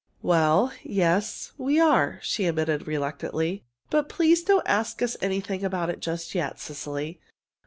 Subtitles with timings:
[0.23, 3.65] "Well, yes, we are," she admitted reluctantly.
[3.91, 7.19] "But please don't ask us anything about it just yet, Cecily.